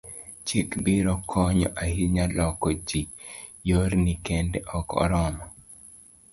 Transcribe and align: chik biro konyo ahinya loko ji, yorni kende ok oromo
chik 0.45 0.69
biro 0.85 1.13
konyo 1.31 1.69
ahinya 1.83 2.25
loko 2.37 2.67
ji, 2.87 3.01
yorni 3.69 4.13
kende 4.25 4.59
ok 4.77 4.87
oromo 5.03 5.45